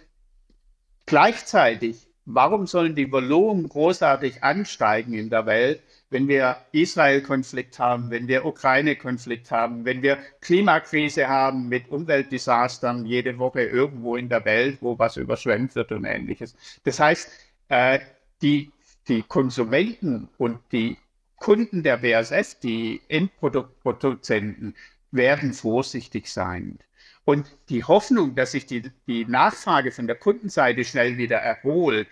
Gleichzeitig, 1.06 2.08
warum 2.24 2.66
sollen 2.66 2.94
die 2.94 3.12
Volumen 3.12 3.68
großartig 3.68 4.42
ansteigen 4.42 5.12
in 5.12 5.28
der 5.28 5.44
Welt, 5.44 5.82
wenn 6.14 6.28
wir 6.28 6.58
Israel-Konflikt 6.70 7.80
haben, 7.80 8.08
wenn 8.08 8.28
wir 8.28 8.44
Ukraine-Konflikt 8.44 9.50
haben, 9.50 9.84
wenn 9.84 10.00
wir 10.00 10.16
Klimakrise 10.40 11.26
haben 11.26 11.68
mit 11.68 11.90
Umweltdesastern 11.90 13.04
jede 13.04 13.36
Woche 13.40 13.62
irgendwo 13.62 14.14
in 14.14 14.28
der 14.28 14.44
Welt, 14.44 14.78
wo 14.80 14.96
was 14.96 15.16
überschwemmt 15.16 15.74
wird 15.74 15.90
und 15.90 16.04
ähnliches. 16.04 16.54
Das 16.84 17.00
heißt, 17.00 17.28
äh, 17.68 17.98
die, 18.42 18.70
die 19.08 19.22
Konsumenten 19.22 20.28
und 20.38 20.60
die 20.70 20.98
Kunden 21.34 21.82
der 21.82 21.96
BASF, 21.96 22.60
die 22.60 23.00
Endproduktproduzenten, 23.08 24.76
werden 25.10 25.52
vorsichtig 25.52 26.28
sein. 26.28 26.78
Und 27.24 27.50
die 27.68 27.82
Hoffnung, 27.82 28.36
dass 28.36 28.52
sich 28.52 28.66
die, 28.66 28.88
die 29.08 29.24
Nachfrage 29.24 29.90
von 29.90 30.06
der 30.06 30.16
Kundenseite 30.16 30.84
schnell 30.84 31.16
wieder 31.18 31.38
erholt, 31.38 32.06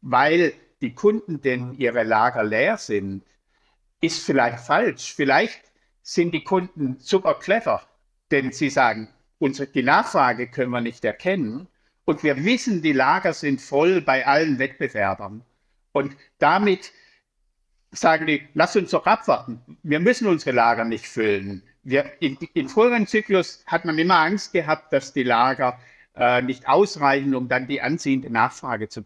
weil 0.00 0.54
die 0.80 0.92
Kunden 0.92 1.40
denn 1.40 1.74
ihre 1.74 2.02
Lager 2.02 2.42
leer 2.42 2.78
sind, 2.78 3.22
ist 4.04 4.24
vielleicht 4.24 4.60
falsch. 4.60 5.14
Vielleicht 5.14 5.62
sind 6.02 6.32
die 6.32 6.44
Kunden 6.44 6.96
super 6.98 7.34
clever, 7.34 7.82
denn 8.30 8.52
sie 8.52 8.70
sagen, 8.70 9.08
unsere, 9.38 9.68
die 9.68 9.82
Nachfrage 9.82 10.48
können 10.48 10.70
wir 10.70 10.80
nicht 10.80 11.04
erkennen 11.04 11.68
und 12.04 12.22
wir 12.22 12.44
wissen, 12.44 12.82
die 12.82 12.92
Lager 12.92 13.32
sind 13.32 13.60
voll 13.60 14.00
bei 14.00 14.26
allen 14.26 14.58
Wettbewerbern. 14.58 15.44
Und 15.92 16.16
damit 16.38 16.92
sagen 17.92 18.26
die, 18.26 18.46
lass 18.54 18.76
uns 18.76 18.90
doch 18.90 19.06
abwarten. 19.06 19.78
Wir 19.82 20.00
müssen 20.00 20.26
unsere 20.26 20.54
Lager 20.54 20.84
nicht 20.84 21.06
füllen 21.06 21.62
wir, 21.84 22.10
in, 22.20 22.36
in 22.54 22.68
früheren 22.68 23.06
Zyklus 23.06 23.62
hat 23.66 23.84
man 23.84 23.98
immer 23.98 24.16
Angst 24.16 24.52
gehabt, 24.52 24.92
dass 24.92 25.12
die 25.12 25.22
Lager 25.22 25.78
äh, 26.16 26.42
nicht 26.42 26.66
ausreichen, 26.66 27.34
um 27.34 27.48
dann 27.48 27.68
die 27.68 27.80
anziehende 27.80 28.30
Nachfrage 28.30 28.88
zu, 28.88 29.02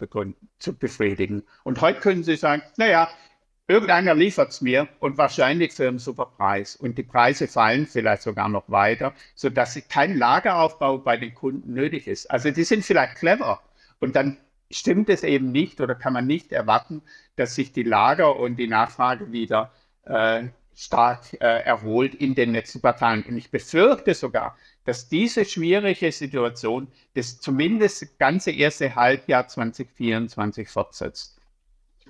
zu 0.58 0.72
befriedigen. 0.74 1.42
Und 1.64 1.80
heute 1.80 2.00
können 2.00 2.22
Sie 2.22 2.36
sagen, 2.36 2.62
naja, 2.76 3.08
irgendeiner 3.68 4.14
liefert 4.14 4.50
es 4.50 4.60
mir 4.60 4.88
und 4.98 5.18
wahrscheinlich 5.18 5.72
für 5.72 5.86
einen 5.86 5.98
super 5.98 6.26
Preis. 6.26 6.74
Und 6.74 6.98
die 6.98 7.02
Preise 7.02 7.46
fallen 7.46 7.86
vielleicht 7.86 8.22
sogar 8.22 8.48
noch 8.48 8.68
weiter, 8.68 9.14
sodass 9.34 9.80
kein 9.88 10.16
Lageraufbau 10.16 10.98
bei 10.98 11.16
den 11.16 11.34
Kunden 11.34 11.74
nötig 11.74 12.08
ist. 12.08 12.30
Also 12.30 12.50
die 12.50 12.64
sind 12.64 12.84
vielleicht 12.84 13.16
clever 13.16 13.60
und 14.00 14.16
dann 14.16 14.38
stimmt 14.70 15.08
es 15.08 15.22
eben 15.22 15.52
nicht 15.52 15.80
oder 15.80 15.94
kann 15.94 16.14
man 16.14 16.26
nicht 16.26 16.52
erwarten, 16.52 17.02
dass 17.36 17.54
sich 17.54 17.72
die 17.72 17.82
Lager 17.82 18.36
und 18.36 18.56
die 18.56 18.66
Nachfrage 18.66 19.32
wieder 19.32 19.72
äh, 20.04 20.44
stark 20.74 21.34
äh, 21.40 21.62
erholt 21.64 22.14
in 22.14 22.34
den 22.34 22.52
letzten 22.52 22.80
Quartalen. 22.80 23.24
Und 23.24 23.36
ich 23.36 23.50
befürchte 23.50 24.14
sogar, 24.14 24.56
dass 24.84 25.08
diese 25.08 25.44
schwierige 25.44 26.12
Situation 26.12 26.88
das 27.14 27.40
zumindest 27.40 28.18
ganze 28.18 28.52
erste 28.52 28.94
Halbjahr 28.94 29.48
2024 29.48 30.68
fortsetzt. 30.68 31.37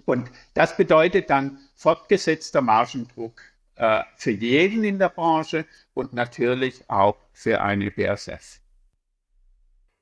Und 0.09 0.31
das 0.55 0.75
bedeutet 0.75 1.29
dann 1.29 1.59
fortgesetzter 1.75 2.63
Margendruck 2.63 3.43
äh, 3.77 4.03
für 4.17 4.31
jeden 4.31 4.83
in 4.83 4.99
der 4.99 5.11
Branche 5.11 5.67
und 5.93 6.15
natürlich 6.15 6.89
auch 6.89 7.17
für 7.35 7.61
eine 7.61 7.91
BASF. 7.91 8.61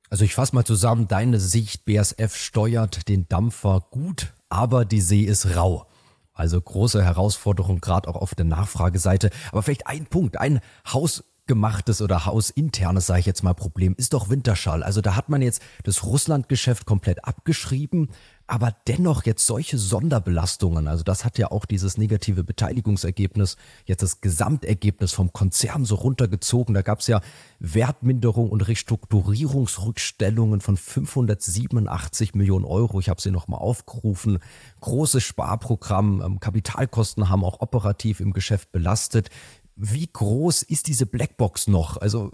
Also 0.09 0.23
ich 0.23 0.33
fasse 0.33 0.55
mal 0.55 0.63
zusammen, 0.63 1.09
deine 1.09 1.41
Sicht, 1.41 1.83
BASF 1.83 2.37
steuert 2.37 3.09
den 3.09 3.27
Dampfer 3.27 3.85
gut, 3.91 4.33
aber 4.47 4.85
die 4.85 5.01
See 5.01 5.23
ist 5.23 5.57
rau. 5.57 5.85
Also 6.31 6.61
große 6.61 7.03
Herausforderung, 7.03 7.81
gerade 7.81 8.07
auch 8.07 8.15
auf 8.15 8.33
der 8.33 8.45
Nachfrageseite. 8.45 9.29
Aber 9.51 9.61
vielleicht 9.61 9.87
ein 9.87 10.05
Punkt, 10.05 10.39
ein 10.39 10.61
hausgemachtes 10.87 12.01
oder 12.01 12.25
hausinternes, 12.25 13.07
sage 13.07 13.19
ich 13.19 13.25
jetzt 13.25 13.43
mal, 13.43 13.55
Problem 13.55 13.93
ist 13.97 14.13
doch 14.13 14.29
Winterschall. 14.29 14.83
Also 14.83 15.01
da 15.01 15.17
hat 15.17 15.27
man 15.27 15.41
jetzt 15.41 15.61
das 15.83 16.05
Russlandgeschäft 16.05 16.85
komplett 16.85 17.25
abgeschrieben 17.25 18.09
aber 18.47 18.73
dennoch 18.87 19.25
jetzt 19.25 19.45
solche 19.45 19.77
Sonderbelastungen, 19.77 20.87
also 20.87 21.03
das 21.03 21.25
hat 21.25 21.37
ja 21.37 21.51
auch 21.51 21.65
dieses 21.65 21.97
negative 21.97 22.45
Beteiligungsergebnis, 22.45 23.57
jetzt 23.85 24.03
das 24.03 24.21
Gesamtergebnis 24.21 25.11
vom 25.11 25.33
Konzern 25.33 25.83
so 25.83 25.95
runtergezogen. 25.95 26.73
Da 26.73 26.81
gab 26.81 26.99
es 27.01 27.07
ja 27.07 27.19
Wertminderung 27.59 28.49
und 28.49 28.65
Restrukturierungsrückstellungen 28.65 30.61
von 30.61 30.77
587 30.77 32.35
Millionen 32.35 32.63
Euro. 32.63 33.01
Ich 33.01 33.09
habe 33.09 33.19
sie 33.21 33.31
nochmal 33.31 33.59
aufgerufen. 33.59 34.39
Großes 34.79 35.23
Sparprogramm, 35.23 36.21
ähm, 36.25 36.39
Kapitalkosten 36.39 37.27
haben 37.29 37.43
auch 37.43 37.59
operativ 37.59 38.21
im 38.21 38.31
Geschäft 38.31 38.71
belastet. 38.71 39.29
Wie 39.75 40.07
groß 40.07 40.63
ist 40.63 40.87
diese 40.87 41.05
Blackbox 41.05 41.67
noch? 41.67 41.97
Also 41.97 42.31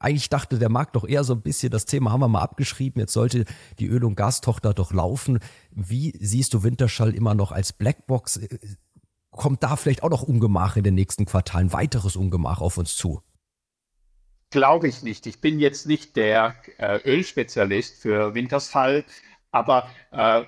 eigentlich 0.00 0.28
dachte 0.28 0.58
der 0.58 0.68
Markt 0.68 0.96
doch 0.96 1.06
eher 1.06 1.24
so 1.24 1.34
ein 1.34 1.42
bisschen, 1.42 1.70
das 1.70 1.84
Thema 1.84 2.12
haben 2.12 2.20
wir 2.20 2.28
mal 2.28 2.42
abgeschrieben, 2.42 3.00
jetzt 3.00 3.12
sollte 3.12 3.44
die 3.78 3.86
Öl- 3.86 4.04
und 4.04 4.16
Gastochter 4.16 4.74
doch 4.74 4.92
laufen. 4.92 5.40
Wie 5.70 6.14
siehst 6.18 6.54
du 6.54 6.62
Winterschall 6.62 7.14
immer 7.14 7.34
noch 7.34 7.52
als 7.52 7.72
Blackbox? 7.72 8.40
Kommt 9.30 9.62
da 9.62 9.76
vielleicht 9.76 10.02
auch 10.02 10.10
noch 10.10 10.22
Ungemach 10.22 10.76
in 10.76 10.84
den 10.84 10.94
nächsten 10.94 11.24
Quartalen, 11.24 11.72
weiteres 11.72 12.16
Ungemach 12.16 12.60
auf 12.60 12.78
uns 12.78 12.96
zu? 12.96 13.22
Glaube 14.50 14.88
ich 14.88 15.02
nicht. 15.02 15.26
Ich 15.26 15.40
bin 15.40 15.60
jetzt 15.60 15.86
nicht 15.86 16.16
der 16.16 16.54
äh, 16.78 17.00
Ölspezialist 17.04 17.96
für 17.96 18.34
Wintersfall, 18.34 19.04
aber 19.50 19.90
äh, 20.10 20.44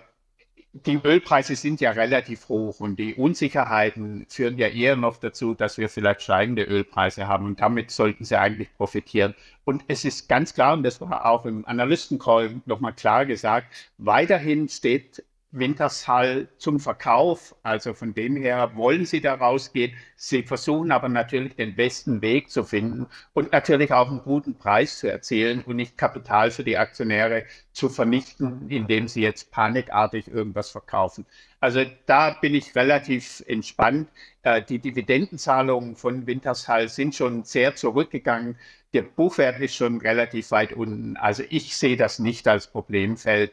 die 0.72 1.00
Ölpreise 1.02 1.56
sind 1.56 1.80
ja 1.80 1.90
relativ 1.90 2.48
hoch 2.48 2.78
und 2.80 2.96
die 2.96 3.14
Unsicherheiten 3.14 4.26
führen 4.28 4.56
ja 4.56 4.68
eher 4.68 4.94
noch 4.94 5.16
dazu, 5.16 5.54
dass 5.54 5.78
wir 5.78 5.88
vielleicht 5.88 6.22
steigende 6.22 6.62
Ölpreise 6.62 7.26
haben 7.26 7.46
und 7.46 7.60
damit 7.60 7.90
sollten 7.90 8.24
sie 8.24 8.38
eigentlich 8.38 8.72
profitieren. 8.76 9.34
Und 9.64 9.84
es 9.88 10.04
ist 10.04 10.28
ganz 10.28 10.54
klar, 10.54 10.74
und 10.74 10.84
das 10.84 11.00
war 11.00 11.26
auch 11.26 11.44
im 11.44 11.64
Analystencall 11.66 12.60
nochmal 12.66 12.92
klar 12.92 13.26
gesagt, 13.26 13.66
weiterhin 13.98 14.68
steht 14.68 15.24
Wintershall 15.52 16.48
zum 16.58 16.78
Verkauf. 16.80 17.54
Also 17.62 17.94
von 17.94 18.14
dem 18.14 18.36
her 18.36 18.72
wollen 18.74 19.04
sie 19.06 19.20
da 19.20 19.34
rausgehen. 19.34 19.94
Sie 20.16 20.42
versuchen 20.42 20.92
aber 20.92 21.08
natürlich 21.08 21.56
den 21.56 21.74
besten 21.74 22.22
Weg 22.22 22.50
zu 22.50 22.64
finden 22.64 23.06
und 23.32 23.52
natürlich 23.52 23.92
auch 23.92 24.08
einen 24.08 24.22
guten 24.22 24.54
Preis 24.56 24.98
zu 24.98 25.10
erzielen 25.10 25.62
und 25.62 25.76
nicht 25.76 25.98
Kapital 25.98 26.50
für 26.50 26.64
die 26.64 26.78
Aktionäre 26.78 27.44
zu 27.72 27.88
vernichten, 27.88 28.68
indem 28.70 29.08
sie 29.08 29.22
jetzt 29.22 29.50
panikartig 29.50 30.28
irgendwas 30.28 30.70
verkaufen. 30.70 31.26
Also 31.60 31.84
da 32.06 32.30
bin 32.40 32.54
ich 32.54 32.74
relativ 32.74 33.42
entspannt. 33.46 34.08
Äh, 34.42 34.62
die 34.62 34.78
Dividendenzahlungen 34.78 35.96
von 35.96 36.26
Wintershall 36.26 36.88
sind 36.88 37.14
schon 37.14 37.44
sehr 37.44 37.74
zurückgegangen. 37.74 38.56
Der 38.92 39.02
Buchwert 39.02 39.60
ist 39.60 39.74
schon 39.74 40.00
relativ 40.00 40.50
weit 40.50 40.72
unten. 40.72 41.16
Also 41.16 41.42
ich 41.48 41.76
sehe 41.76 41.96
das 41.96 42.18
nicht 42.18 42.48
als 42.48 42.66
Problemfeld. 42.66 43.52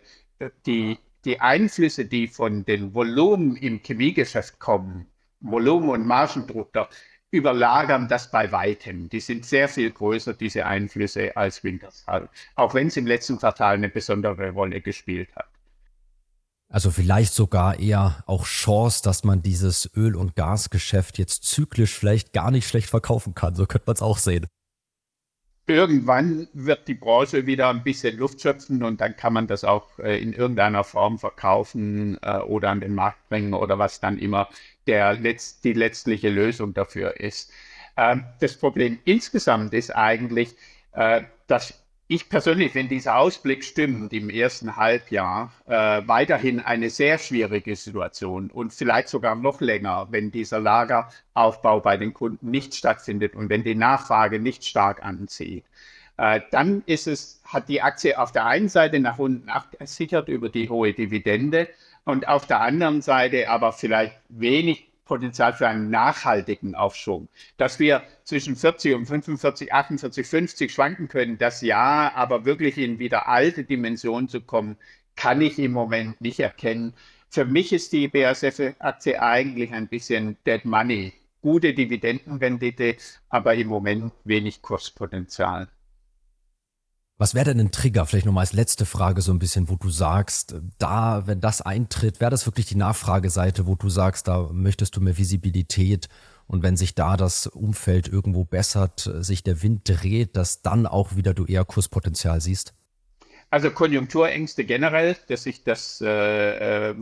Die 0.65 0.99
die 1.27 1.41
Einflüsse, 1.41 2.05
die 2.05 2.27
von 2.27 2.63
den 2.63 2.93
Volumen 2.93 3.57
im 3.57 3.81
Chemiegeschäft 3.83 4.59
kommen, 4.59 5.05
Volumen 5.41 5.89
und 5.89 6.07
Margendruck, 6.07 6.71
überlagern 7.29 8.07
das 8.07 8.31
bei 8.31 8.51
weitem. 8.53 9.09
Die 9.09 9.19
sind 9.19 9.45
sehr 9.45 9.67
viel 9.67 9.91
größer, 9.91 10.33
diese 10.33 10.65
Einflüsse, 10.65 11.35
als 11.35 11.63
Wintershall, 11.65 12.29
auch 12.55 12.73
wenn 12.73 12.87
es 12.87 12.95
im 12.95 13.05
letzten 13.05 13.37
Quartal 13.37 13.75
eine 13.75 13.89
besondere 13.89 14.51
Rolle 14.51 14.79
gespielt 14.79 15.29
hat. 15.35 15.49
Also 16.69 16.91
vielleicht 16.91 17.33
sogar 17.33 17.79
eher 17.79 18.23
auch 18.25 18.45
Chance, 18.45 19.01
dass 19.03 19.25
man 19.25 19.41
dieses 19.41 19.89
Öl- 19.95 20.15
und 20.15 20.35
Gasgeschäft 20.35 21.17
jetzt 21.17 21.43
zyklisch 21.43 21.93
vielleicht 21.93 22.31
gar 22.31 22.51
nicht 22.51 22.67
schlecht 22.67 22.89
verkaufen 22.89 23.35
kann. 23.35 23.55
So 23.55 23.65
könnte 23.65 23.87
man 23.87 23.95
es 23.95 24.01
auch 24.01 24.17
sehen 24.17 24.47
irgendwann 25.67 26.47
wird 26.53 26.87
die 26.87 26.93
Branche 26.93 27.45
wieder 27.45 27.69
ein 27.69 27.83
bisschen 27.83 28.17
Luft 28.17 28.41
schöpfen 28.41 28.83
und 28.83 29.01
dann 29.01 29.15
kann 29.17 29.33
man 29.33 29.47
das 29.47 29.63
auch 29.63 29.99
äh, 29.99 30.21
in 30.21 30.33
irgendeiner 30.33 30.83
Form 30.83 31.19
verkaufen 31.19 32.17
äh, 32.21 32.39
oder 32.39 32.69
an 32.69 32.79
den 32.79 32.95
Markt 32.95 33.27
bringen 33.29 33.53
oder 33.53 33.77
was 33.77 33.99
dann 33.99 34.17
immer 34.17 34.49
der 34.87 35.13
letzt, 35.15 35.63
die 35.65 35.73
letztliche 35.73 36.29
Lösung 36.29 36.73
dafür 36.73 37.19
ist. 37.19 37.51
Ähm, 37.97 38.23
das 38.39 38.55
Problem 38.57 38.99
insgesamt 39.05 39.73
ist 39.73 39.91
eigentlich, 39.95 40.55
äh, 40.93 41.23
dass 41.47 41.73
ich 42.09 42.29
persönlich, 42.29 42.73
wenn 42.73 42.87
dieser 42.87 43.17
Ausblick 43.17 43.65
stimmt 43.65 44.13
im 44.13 44.29
ersten 44.29 44.77
Halbjahr, 44.77 45.51
äh, 45.65 46.01
weiterhin 46.05 46.61
eine 46.61 46.89
sehr 46.89 47.17
schwierige 47.17 47.75
Situation 47.75 48.49
und 48.49 48.73
vielleicht 48.73 49.09
sogar 49.09 49.35
noch 49.35 49.59
länger, 49.59 50.07
wenn 50.09 50.31
dieser 50.31 50.59
Lageraufbau 50.59 51.81
bei 51.81 51.97
den 51.97 52.13
Kunden 52.13 52.49
nicht 52.49 52.75
stattfindet 52.75 53.35
und 53.35 53.49
wenn 53.49 53.63
die 53.63 53.75
Nachfrage 53.75 54.39
nicht 54.39 54.63
stark 54.63 55.03
anzieht. 55.03 55.65
Äh, 56.15 56.41
dann 56.51 56.81
ist 56.85 57.07
es, 57.07 57.41
hat 57.45 57.67
die 57.67 57.81
Aktie 57.81 58.17
auf 58.17 58.31
der 58.31 58.45
einen 58.45 58.69
Seite 58.69 58.99
nach 58.99 59.19
unten 59.19 59.49
abgesichert 59.49 60.29
über 60.29 60.47
die 60.47 60.69
hohe 60.69 60.93
Dividende 60.93 61.67
und 62.05 62.27
auf 62.29 62.47
der 62.47 62.61
anderen 62.61 63.01
Seite 63.01 63.49
aber 63.49 63.73
vielleicht 63.73 64.17
wenig 64.29 64.86
Potenzial 65.07 65.53
für 65.53 65.67
einen 65.67 65.89
nachhaltigen 65.89 66.75
Aufschwung. 66.75 67.27
Dass 67.57 67.79
wir 67.79 68.03
zwischen 68.23 68.55
40 68.55 68.95
und 68.95 69.05
45, 69.05 69.73
48, 69.73 70.27
50 70.27 70.71
schwanken 70.71 71.07
können, 71.07 71.37
das 71.37 71.61
ja, 71.61 72.11
aber 72.13 72.45
wirklich 72.45 72.77
in 72.77 72.99
wieder 72.99 73.27
alte 73.27 73.63
Dimensionen 73.63 74.29
zu 74.29 74.41
kommen, 74.41 74.77
kann 75.15 75.41
ich 75.41 75.57
im 75.57 75.71
Moment 75.71 76.21
nicht 76.21 76.39
erkennen. 76.39 76.93
Für 77.29 77.45
mich 77.45 77.73
ist 77.73 77.91
die 77.91 78.07
BASF-Aktie 78.07 79.21
eigentlich 79.21 79.73
ein 79.73 79.87
bisschen 79.87 80.37
Dead 80.45 80.63
Money. 80.63 81.13
Gute 81.41 81.73
Dividendenrendite, 81.73 82.97
aber 83.29 83.55
im 83.55 83.67
Moment 83.67 84.11
wenig 84.23 84.61
Kurspotenzial. 84.61 85.67
Was 87.19 87.33
wäre 87.33 87.45
denn 87.45 87.59
ein 87.59 87.71
Trigger? 87.71 88.05
Vielleicht 88.05 88.27
nochmal 88.27 88.43
als 88.43 88.53
letzte 88.53 88.85
Frage 88.85 89.21
so 89.21 89.31
ein 89.31 89.39
bisschen, 89.39 89.69
wo 89.69 89.75
du 89.75 89.89
sagst, 89.89 90.55
da, 90.77 91.25
wenn 91.25 91.41
das 91.41 91.61
eintritt, 91.61 92.19
wäre 92.19 92.29
das 92.29 92.45
wirklich 92.45 92.67
die 92.67 92.75
Nachfrageseite, 92.75 93.65
wo 93.65 93.73
du 93.73 93.89
sagst, 93.89 94.27
da 94.27 94.49
möchtest 94.51 94.95
du 94.95 95.01
mehr 95.01 95.17
Visibilität 95.17 96.09
und 96.45 96.61
wenn 96.61 96.77
sich 96.77 96.93
da 96.93 97.17
das 97.17 97.47
Umfeld 97.47 98.07
irgendwo 98.07 98.43
bessert, 98.43 99.09
sich 99.19 99.43
der 99.43 99.63
Wind 99.63 99.81
dreht, 99.85 100.35
dass 100.35 100.61
dann 100.61 100.85
auch 100.85 101.15
wieder 101.15 101.33
du 101.33 101.45
eher 101.45 101.65
Kurspotenzial 101.65 102.39
siehst? 102.39 102.75
Also 103.49 103.71
Konjunkturängste 103.71 104.63
generell, 104.63 105.15
dass 105.27 105.43
sich 105.43 105.63
das 105.63 106.01
äh, 106.01 106.89
äh, 106.89 106.95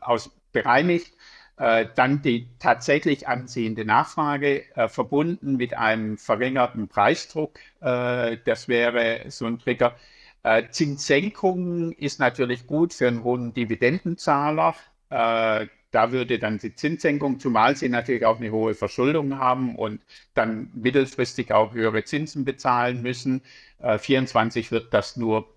aus 0.00 0.30
bereinigt. 0.52 1.12
Äh, 1.58 1.86
dann 1.96 2.22
die 2.22 2.46
tatsächlich 2.60 3.26
anziehende 3.26 3.84
Nachfrage 3.84 4.62
äh, 4.76 4.88
verbunden 4.88 5.56
mit 5.56 5.74
einem 5.76 6.16
verringerten 6.16 6.86
Preisdruck. 6.86 7.58
Äh, 7.80 8.36
das 8.44 8.68
wäre 8.68 9.24
so 9.28 9.46
ein 9.46 9.58
Trigger. 9.58 9.96
Äh, 10.44 10.68
Zinssenkung 10.70 11.90
ist 11.92 12.20
natürlich 12.20 12.68
gut 12.68 12.94
für 12.94 13.08
einen 13.08 13.24
hohen 13.24 13.54
Dividendenzahler. 13.54 14.76
Äh, 15.10 15.66
da 15.90 16.12
würde 16.12 16.38
dann 16.38 16.58
die 16.58 16.74
Zinssenkung, 16.76 17.40
zumal 17.40 17.74
sie 17.76 17.88
natürlich 17.88 18.24
auch 18.24 18.36
eine 18.38 18.52
hohe 18.52 18.74
Verschuldung 18.74 19.38
haben 19.38 19.74
und 19.74 20.00
dann 20.34 20.70
mittelfristig 20.74 21.52
auch 21.52 21.72
höhere 21.72 22.04
Zinsen 22.04 22.44
bezahlen 22.44 23.00
müssen. 23.02 23.40
24 23.80 24.70
wird 24.70 24.92
das 24.92 25.16
nur 25.16 25.48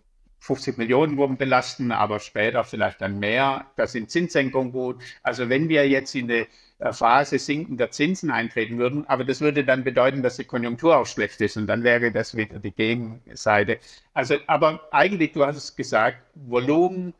50 0.41 0.79
Millionen 0.79 1.17
wurden 1.17 1.38
belasten, 1.38 1.91
aber 1.91 2.19
später 2.19 2.63
vielleicht 2.63 3.00
dann 3.00 3.19
mehr. 3.19 3.67
Da 3.75 3.86
sind 3.86 4.10
Zinssenkungen 4.10 4.71
gut. 4.71 5.01
Also 5.21 5.50
wenn 5.50 5.69
wir 5.69 5.88
jetzt 5.88 6.15
in 6.15 6.31
eine 6.31 6.48
äh, 6.79 6.91
Phase 6.93 7.38
sinkender 7.38 7.91
Zinsen 7.91 8.31
eintreten 8.31 8.79
würden, 8.79 9.07
aber 9.07 9.24
das 9.24 9.39
würde 9.39 9.63
dann 9.63 9.83
bedeuten, 9.83 10.24
dass 10.24 10.38
die 10.38 10.45
Konjunktur 10.45 10.98
auch 10.98 11.05
schlecht 11.05 11.39
ist 11.41 11.57
und 11.57 11.67
dann 11.67 11.83
wäre 11.83 12.12
das 12.12 12.36
wieder 12.36 12.57
die 12.57 12.71
Gegenseite. 12.71 13.77
Also, 14.15 14.36
aber 14.48 14.81
eigentlich, 14.91 15.31
du 15.31 15.45
hast 15.45 15.57
es 15.57 15.75
gesagt, 15.75 16.17
Volumen, 16.33 17.13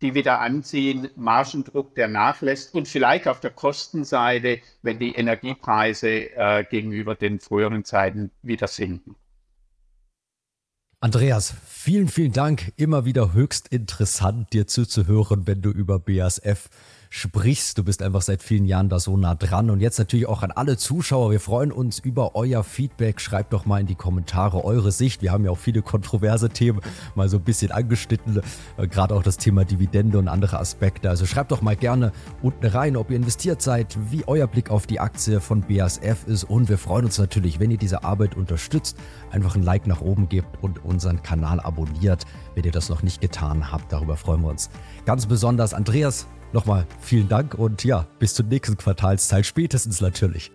die 0.00 0.14
wieder 0.14 0.38
anziehen, 0.38 1.10
Margendruck, 1.16 1.96
der 1.96 2.06
nachlässt 2.06 2.76
und 2.76 2.86
vielleicht 2.86 3.26
auf 3.26 3.40
der 3.40 3.50
Kostenseite, 3.50 4.60
wenn 4.82 5.00
die 5.00 5.16
Energiepreise 5.16 6.30
äh, 6.36 6.64
gegenüber 6.70 7.16
den 7.16 7.40
früheren 7.40 7.84
Zeiten 7.84 8.30
wieder 8.42 8.68
sinken. 8.68 9.16
Andreas, 11.00 11.54
vielen, 11.64 12.08
vielen 12.08 12.32
Dank. 12.32 12.72
Immer 12.74 13.04
wieder 13.04 13.32
höchst 13.32 13.68
interessant, 13.68 14.52
dir 14.52 14.66
zuzuhören, 14.66 15.46
wenn 15.46 15.62
du 15.62 15.70
über 15.70 16.00
BASF 16.00 16.68
sprichst. 17.10 17.78
Du 17.78 17.84
bist 17.84 18.02
einfach 18.02 18.22
seit 18.22 18.42
vielen 18.42 18.64
Jahren 18.64 18.88
da 18.88 18.98
so 18.98 19.16
nah 19.16 19.34
dran. 19.34 19.70
Und 19.70 19.80
jetzt 19.80 19.98
natürlich 19.98 20.26
auch 20.26 20.42
an 20.42 20.50
alle 20.50 20.76
Zuschauer. 20.76 21.30
Wir 21.30 21.40
freuen 21.40 21.72
uns 21.72 21.98
über 21.98 22.34
euer 22.34 22.62
Feedback. 22.64 23.20
Schreibt 23.20 23.52
doch 23.52 23.66
mal 23.66 23.80
in 23.80 23.86
die 23.86 23.94
Kommentare 23.94 24.64
eure 24.64 24.92
Sicht. 24.92 25.22
Wir 25.22 25.32
haben 25.32 25.44
ja 25.44 25.50
auch 25.50 25.58
viele 25.58 25.82
kontroverse 25.82 26.50
Themen 26.50 26.80
mal 27.14 27.28
so 27.28 27.38
ein 27.38 27.44
bisschen 27.44 27.70
angeschnitten. 27.70 28.40
Äh, 28.76 28.88
gerade 28.88 29.14
auch 29.14 29.22
das 29.22 29.36
Thema 29.36 29.64
Dividende 29.64 30.18
und 30.18 30.28
andere 30.28 30.58
Aspekte. 30.58 31.08
Also 31.08 31.26
schreibt 31.26 31.50
doch 31.50 31.62
mal 31.62 31.76
gerne 31.76 32.12
unten 32.42 32.66
rein, 32.66 32.96
ob 32.96 33.10
ihr 33.10 33.16
investiert 33.16 33.62
seid, 33.62 33.96
wie 34.10 34.24
euer 34.26 34.46
Blick 34.46 34.70
auf 34.70 34.86
die 34.86 35.00
Aktie 35.00 35.40
von 35.40 35.62
BASF 35.62 36.26
ist. 36.26 36.44
Und 36.44 36.68
wir 36.68 36.78
freuen 36.78 37.06
uns 37.06 37.18
natürlich, 37.18 37.60
wenn 37.60 37.70
ihr 37.70 37.78
diese 37.78 38.04
Arbeit 38.04 38.36
unterstützt, 38.36 38.96
einfach 39.30 39.56
ein 39.56 39.62
Like 39.62 39.86
nach 39.86 40.00
oben 40.00 40.28
gebt 40.28 40.62
und 40.62 40.84
unseren 40.84 41.22
Kanal 41.22 41.60
abonniert, 41.60 42.24
wenn 42.54 42.64
ihr 42.64 42.72
das 42.72 42.88
noch 42.88 43.02
nicht 43.02 43.20
getan 43.20 43.72
habt. 43.72 43.92
Darüber 43.92 44.16
freuen 44.16 44.42
wir 44.42 44.48
uns. 44.48 44.70
Ganz 45.04 45.26
besonders 45.26 45.74
Andreas, 45.74 46.26
Nochmal 46.52 46.86
vielen 47.00 47.28
Dank 47.28 47.54
und 47.54 47.84
ja, 47.84 48.06
bis 48.18 48.34
zur 48.34 48.46
nächsten 48.46 48.76
Quartalszeit, 48.76 49.44
spätestens 49.44 50.00
natürlich. 50.00 50.50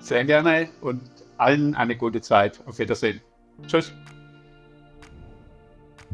Sehr 0.00 0.24
gerne 0.24 0.68
und 0.82 1.00
allen 1.38 1.74
eine 1.74 1.96
gute 1.96 2.20
Zeit. 2.20 2.60
Auf 2.66 2.78
Wiedersehen. 2.78 3.20
Tschüss. 3.66 3.92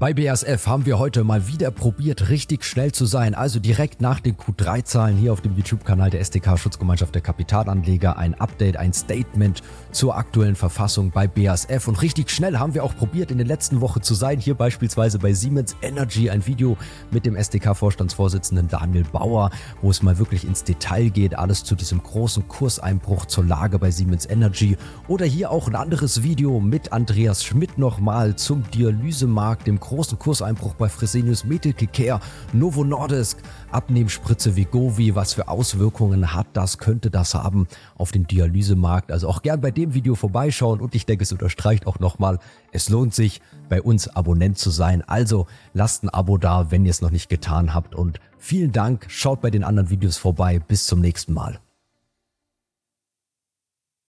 Bei 0.00 0.14
BASF 0.14 0.66
haben 0.66 0.86
wir 0.86 0.98
heute 0.98 1.24
mal 1.24 1.46
wieder 1.46 1.70
probiert, 1.70 2.30
richtig 2.30 2.64
schnell 2.64 2.90
zu 2.90 3.04
sein. 3.04 3.34
Also 3.34 3.60
direkt 3.60 4.00
nach 4.00 4.18
den 4.18 4.34
Q3-Zahlen 4.34 5.18
hier 5.18 5.30
auf 5.30 5.42
dem 5.42 5.54
YouTube-Kanal 5.54 6.08
der 6.08 6.20
SDK 6.20 6.56
Schutzgemeinschaft 6.56 7.14
der 7.14 7.20
Kapitalanleger 7.20 8.16
ein 8.16 8.32
Update, 8.40 8.78
ein 8.78 8.94
Statement 8.94 9.60
zur 9.92 10.16
aktuellen 10.16 10.56
Verfassung 10.56 11.10
bei 11.10 11.28
BASF. 11.28 11.86
Und 11.86 12.00
richtig 12.00 12.30
schnell 12.30 12.58
haben 12.58 12.72
wir 12.72 12.82
auch 12.82 12.96
probiert, 12.96 13.30
in 13.30 13.36
den 13.36 13.46
letzten 13.46 13.82
Wochen 13.82 14.00
zu 14.00 14.14
sein. 14.14 14.40
Hier 14.40 14.54
beispielsweise 14.54 15.18
bei 15.18 15.34
Siemens 15.34 15.76
Energy 15.82 16.30
ein 16.30 16.46
Video 16.46 16.78
mit 17.10 17.26
dem 17.26 17.36
SDK-Vorstandsvorsitzenden 17.36 18.68
Daniel 18.68 19.04
Bauer, 19.04 19.50
wo 19.82 19.90
es 19.90 20.02
mal 20.02 20.16
wirklich 20.16 20.46
ins 20.46 20.64
Detail 20.64 21.10
geht. 21.10 21.38
Alles 21.38 21.62
zu 21.62 21.74
diesem 21.74 22.02
großen 22.02 22.48
Kurseinbruch 22.48 23.26
zur 23.26 23.44
Lage 23.44 23.78
bei 23.78 23.90
Siemens 23.90 24.24
Energy. 24.24 24.78
Oder 25.08 25.26
hier 25.26 25.50
auch 25.50 25.68
ein 25.68 25.76
anderes 25.76 26.22
Video 26.22 26.58
mit 26.58 26.90
Andreas 26.90 27.44
Schmidt 27.44 27.76
nochmal 27.76 28.36
zum 28.36 28.62
Dialysemarkt, 28.70 29.66
dem 29.66 29.78
großen 29.90 30.20
Kurseinbruch 30.20 30.74
bei 30.74 30.88
Fresenius 30.88 31.44
Medical 31.44 31.88
Care, 31.88 32.20
Novo 32.53 32.85
Nordisk, 32.85 33.38
Abnehmspritze 33.72 34.55
Vigovi, 34.55 35.16
was 35.16 35.35
für 35.35 35.48
Auswirkungen 35.48 36.33
hat 36.33 36.46
das, 36.53 36.79
könnte 36.79 37.11
das 37.11 37.35
haben 37.35 37.66
auf 37.96 38.12
den 38.12 38.24
Dialysemarkt. 38.24 39.11
Also 39.11 39.29
auch 39.29 39.42
gern 39.42 39.61
bei 39.61 39.72
dem 39.72 39.92
Video 39.92 40.14
vorbeischauen 40.14 40.81
und 40.81 40.94
ich 40.94 41.07
denke, 41.07 41.24
es 41.24 41.33
unterstreicht 41.33 41.88
auch 41.88 41.98
nochmal, 41.98 42.38
es 42.70 42.88
lohnt 42.88 43.14
sich, 43.14 43.40
bei 43.68 43.83
uns 43.83 44.07
Abonnent 44.07 44.59
zu 44.59 44.70
sein. 44.70 45.03
Also 45.03 45.46
lasst 45.74 46.05
ein 46.05 46.09
Abo 46.09 46.38
da, 46.38 46.70
wenn 46.70 46.85
ihr 46.85 46.90
es 46.90 47.03
noch 47.03 47.11
nicht 47.11 47.29
getan 47.29 47.74
habt 47.74 47.96
und 47.96 48.20
vielen 48.38 48.70
Dank, 48.70 49.07
schaut 49.09 49.40
bei 49.40 49.50
den 49.50 49.64
anderen 49.64 49.90
Videos 49.90 50.18
vorbei, 50.18 50.61
bis 50.61 50.87
zum 50.87 51.00
nächsten 51.00 51.33
Mal. 51.33 51.59